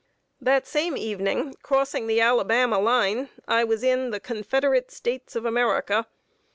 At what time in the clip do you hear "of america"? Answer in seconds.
5.35-6.07